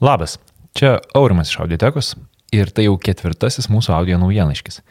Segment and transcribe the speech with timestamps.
[0.00, 0.38] Labas,
[0.74, 2.10] čia Aurimas iš Audiotekos
[2.52, 4.82] ir tai jau ketvirtasis mūsų audio naujienaiškis.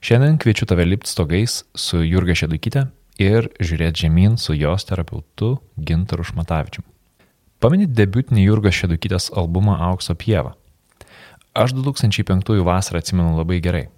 [0.00, 2.86] Šiandien kviečiu tave lipti stogais su Jurga Šedukytė
[3.20, 6.80] ir žiūrėti žemyn su jos terapeutu Gintaru Šmatavičiu.
[7.60, 10.54] Paminit debutinį Jurgos Šedukytės albumą Aukso pieva.
[11.52, 13.90] Aš 2005 vasarą atsimenu labai gerai.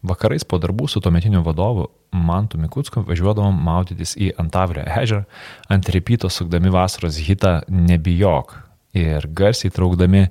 [0.00, 5.26] Vakarais po darbų su tuometiniu vadovu Mantu Mikutsku važiuodavom maudytis į Antavrio ežerą,
[5.68, 8.62] ant repyto sukdami vasaros hitą Nebijok
[8.96, 10.26] ir garsiai traukdami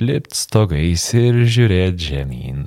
[0.00, 2.66] lipt stogais ir žiūrėti žemyn.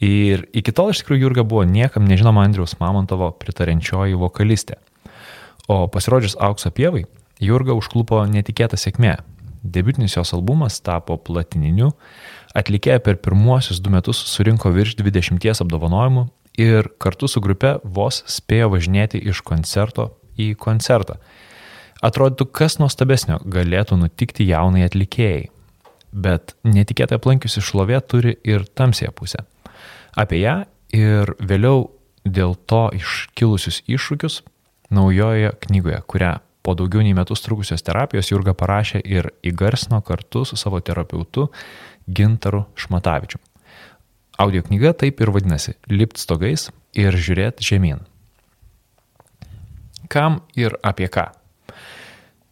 [0.00, 4.78] Ir iki tol iš tikrųjų Jurga buvo niekam nežinoma Andriaus Mamontovo pritarenčioji vokalistė.
[5.68, 7.04] O pasirodžius aukso pievai,
[7.40, 9.18] Jurga užklupo netikėta sėkmė.
[9.60, 11.90] Debutinis jos albumas tapo platininiu,
[12.56, 16.24] atlikėja per pirmuosius du metus surinko virš 20 apdovanojimų
[16.60, 21.18] ir kartu su grupe vos spėjo važinėti iš koncerto į koncertą.
[22.00, 25.48] Atrodytų, kas nuostabesnio galėtų nutikti jaunai atlikėjai.
[26.10, 29.44] Bet netikėtai aplankiusi šlovė turi ir tamsėje pusę.
[30.16, 30.54] Apie ją
[30.96, 31.90] ir vėliau
[32.24, 34.40] dėl to iškilusius iššūkius
[34.90, 36.32] naujoje knygoje, kurią
[36.64, 41.48] po daugiau nei metus trukusios terapijos Jurga parašė ir įgarsino kartu su savo terapeutu
[42.08, 43.38] Gintaru Šmatavičiu.
[44.40, 48.00] Audio knyga taip ir vadinasi- Lipt stogais ir žiūrėti žemyn.
[50.08, 51.39] Kam ir apie ką?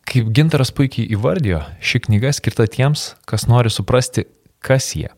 [0.08, 4.22] Kaip Gintaras puikiai įvardijo, ši knyga skirta tiems, kas nori suprasti,
[4.64, 5.10] kas jie,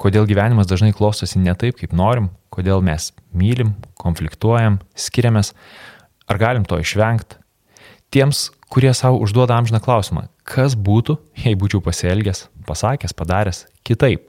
[0.00, 5.52] kodėl gyvenimas dažnai klostosi ne taip, kaip norim, kodėl mes mylim, konfliktuojam, skiriamės,
[6.24, 7.36] ar galim to išvengti.
[8.16, 14.24] Tiems, kurie savo užduoda amžiną klausimą, kas būtų, jei būčiau pasielgęs, pasakęs, padaręs kitaip.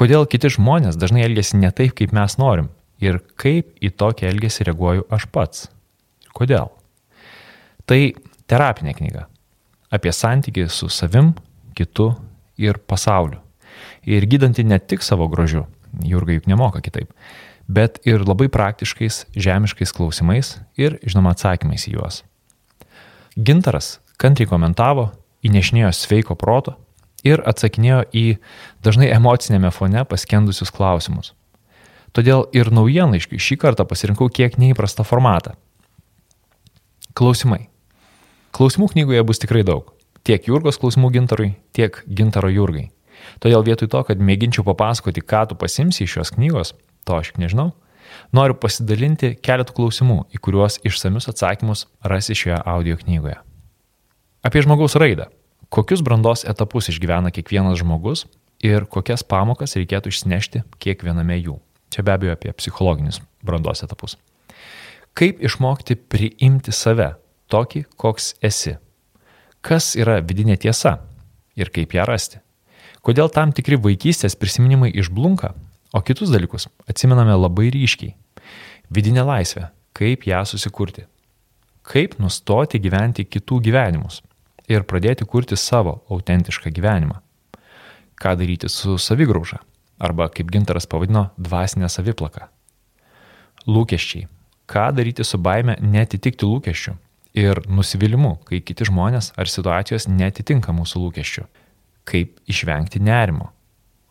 [0.00, 2.72] Kodėl kiti žmonės dažnai elgesi ne taip, kaip mes norim
[3.04, 5.68] ir kaip į tokį elgesį reaguoju aš pats.
[6.32, 6.72] Kodėl?
[7.84, 8.00] Tai
[8.50, 9.28] terapinė knyga
[9.90, 11.34] apie santykį su savim,
[11.74, 12.12] kitu
[12.60, 13.40] ir pasauliu.
[14.06, 15.66] Ir gydanti ne tik savo grožiu,
[16.06, 17.10] Jurga juk nemoka kitaip,
[17.66, 22.20] bet ir labai praktiškais, žemiškais klausimais ir, žinoma, atsakymais į juos.
[23.34, 25.08] Gintaras kantriai komentavo,
[25.46, 26.76] įnešinėjo sveiko proto
[27.26, 28.24] ir atsakinėjo į
[28.84, 31.34] dažnai emocinėme fone paskendusius klausimus.
[32.14, 35.56] Todėl ir naujienlaiškiui šį kartą pasirinkau kiek neįprastą formatą.
[37.14, 37.69] Klausimai.
[38.56, 39.92] Klausimų knygoje bus tikrai daug.
[40.26, 42.90] Tiek Jurgos klausimų gintarui, tiek gintaro Jurgai.
[43.40, 46.74] Todėl vietoj to, kad mėginčiau papasakoti, ką tu pasimsi iš šios knygos,
[47.08, 47.70] to aš nežinau,
[48.36, 53.38] noriu pasidalinti keletų klausimų, į kuriuos išsamius atsakymus rasi šioje audio knygoje.
[54.44, 55.28] Apie žmogaus raidą
[55.70, 58.26] kokius brandos etapus išgyvena kiekvienas žmogus
[58.66, 61.60] ir kokias pamokas reikėtų išnešti kiekviename jų.
[61.94, 64.16] Čia be abejo apie psichologinius brandos etapus.
[65.14, 67.14] Kaip išmokti priimti save
[67.50, 68.76] tokį, koks esi?
[69.60, 70.96] Kas yra vidinė tiesa
[71.58, 72.40] ir kaip ją rasti?
[73.04, 75.52] Kodėl tam tikri vaikystės prisiminimai išblunka,
[75.92, 78.14] o kitus dalykus atsimename labai ryškiai?
[78.90, 81.06] Vidinė laisvė, kaip ją susikurti?
[81.86, 84.20] Kaip nustoti gyventi kitų gyvenimus?
[84.70, 87.18] ir pradėti kurti savo autentišką gyvenimą.
[88.20, 89.58] Ką daryti su savigrauža,
[89.98, 92.48] arba kaip gintaras pavadino, dvasinė saviplaka.
[93.66, 94.28] Lūkesčiai.
[94.70, 96.94] Ką daryti su baime netitikti lūkesčių
[97.36, 101.46] ir nusivylimu, kai kiti žmonės ar situacijos netitinka mūsų lūkesčių.
[102.08, 103.50] Kaip išvengti nerimo.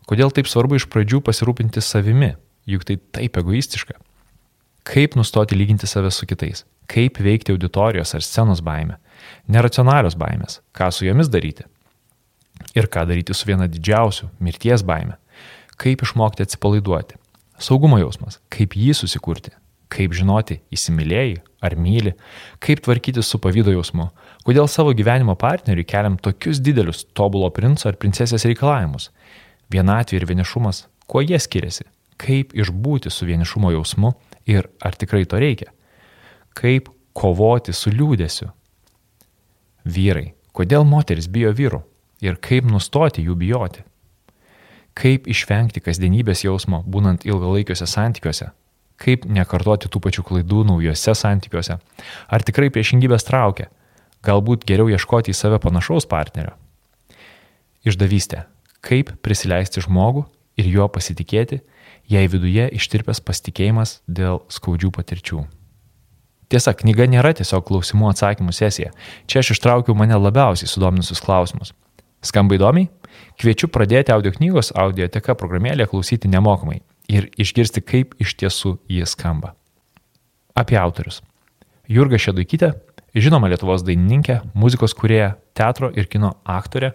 [0.09, 2.33] Kodėl taip svarbu iš pradžių pasirūpinti savimi,
[2.69, 3.97] juk tai taip egoistiška.
[4.89, 6.63] Kaip nustoti lyginti save su kitais.
[6.89, 8.97] Kaip veikti auditorijos ar scenos baime
[9.49, 10.59] Neracionalios baimės.
[10.75, 11.65] Ką su jomis daryti?
[12.77, 15.17] Ir ką daryti su viena didžiausių- mirties baime?
[15.77, 17.15] Kaip išmokti atsipalaiduoti?
[17.59, 18.39] Saugumo jausmas.
[18.49, 19.51] Kaip jį susikurti?
[19.89, 22.13] Kaip žinoti, įsimylėjai ar myli?
[22.61, 24.11] Kaip tvarkyti su pavydo jausmu?
[24.45, 29.09] Kodėl savo gyvenimo partneriui keliam tokius didelius tobulo princo ar princesės reikalavimus?
[29.73, 30.85] Vienatvė ir vienišumas.
[31.09, 31.87] Kuo jie skiriasi?
[32.21, 34.13] Kaip išbūti su vienišumo jausmu
[34.49, 35.71] ir ar tikrai to reikia?
[36.53, 38.51] Kaip kovoti su liūdėsiu?
[39.89, 40.33] Vyrai.
[40.53, 41.81] Kodėl moteris bijo vyrų?
[42.21, 43.85] Ir kaip nustoti jų bijoti?
[44.99, 48.49] Kaip išvengti kasdienybės jausmo, būnant ilgalaikiuose santykiuose?
[48.99, 51.77] Kaip nekartoti tų pačių klaidų naujose santykiuose?
[52.27, 53.69] Ar tikrai priešingybės traukia?
[54.27, 56.57] Galbūt geriau ieškoti į save panašaus partnerio?
[57.87, 58.43] Išdavystė.
[58.83, 60.25] Kaip prisileisti žmogų
[60.59, 61.61] ir juo pasitikėti,
[62.11, 65.45] jei viduje ištirpęs pasitikėjimas dėl skaudžių patirčių?
[66.51, 68.91] Tiesa, knyga nėra tiesiog klausimų atsakymų sesija.
[69.29, 71.71] Čia aš ištraukiau mane labiausiai sudominusius klausimus.
[72.25, 72.89] Skamba įdomiai?
[73.39, 79.55] Kviečiu pradėti audio knygos audioteka programėlėje klausyti nemokamai ir išgirsti, kaip iš tiesų jie skamba.
[80.55, 81.23] Apie autorius.
[81.89, 82.73] Jurga Šeduikytė,
[83.17, 86.91] Žinoma Lietuvos dainininkė, muzikos kurėja, teatro ir kino aktorė,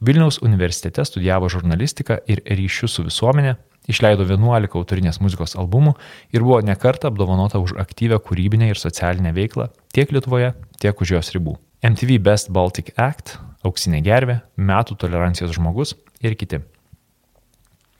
[0.00, 3.58] Vilniaus universitete studijavo žurnalistiką ir ryšius su visuomenė,
[3.90, 5.92] išleido 11 autorinės muzikos albumų
[6.32, 11.32] ir buvo nekarta apdovanota už aktyvę kūrybinę ir socialinę veiklą tiek Lietuvoje, tiek už jos
[11.36, 11.58] ribų.
[11.84, 15.92] MTV Best Baltic Act, Auksinė gervė, Metų tolerancijos žmogus
[16.24, 16.62] ir kiti.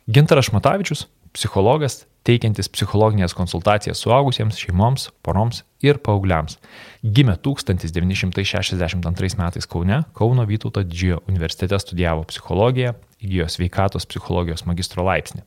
[0.09, 1.05] Gintaras Šmatavičius,
[1.37, 6.59] psichologas, teikiantis psichologinės konsultacijas suaugusiems, šeimoms, poroms ir paaugliams.
[7.03, 12.95] Gimė 1962 metais Kaune, Kauno Vytauto didžiojo universitete studijavo psichologiją,
[13.25, 15.43] įgyjo sveikatos psichologijos magistro laipsnį.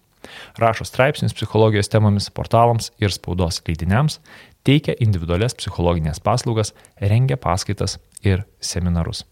[0.58, 4.20] Rašo straipsnius psichologijos temomis portalams ir spaudos leidiniams,
[4.64, 9.26] teikia individualias psichologinės paslaugas, rengia paskaitas ir seminarus.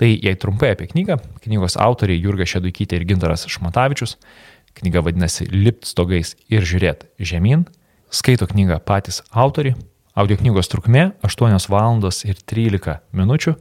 [0.00, 4.16] Tai jei trumpai apie knygą, knygos autoriai Jurga Šeduikytė ir Gintaras Šmatavičius,
[4.80, 7.66] Knyga vadinasi Lipt stogais ir žiūrėt žemyn.
[8.14, 9.76] Skaito knygą patys autoriai.
[10.14, 13.56] Audio knygos trukmė 8 valandos ir 13 minučių,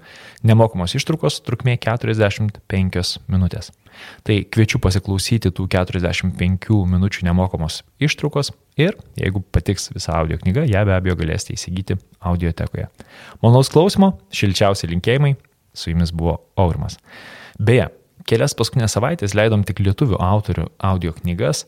[0.46, 3.72] nemokamos ištrukos trukmė 45 minutės.
[4.22, 10.86] Tai kviečiu pasiklausyti tų 45 minučių nemokamos ištrukos ir jeigu patiks visa audio knyga, ją
[10.86, 12.86] be abejo galėsite įsigyti audiotekoje.
[13.42, 15.34] Malonaus klausimo, šilčiausi linkėjimai,
[15.74, 17.00] su jumis buvo Aurimas.
[17.58, 17.90] Beje,
[18.30, 21.66] kelias paskutinės savaitės leidom tik lietuvių autorių audio knygas.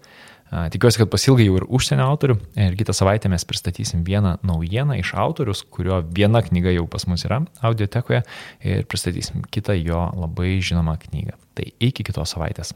[0.71, 2.37] Tikiuosi, kad pasilgai jau ir užsienio autorių.
[2.67, 7.25] Ir kitą savaitę mes pristatysim vieną naujieną iš autorius, kurio viena knyga jau pas mus
[7.27, 8.21] yra audiotekoje
[8.63, 11.35] ir pristatysim kitą jo labai žinomą knygą.
[11.57, 12.75] Tai iki kitos savaitės.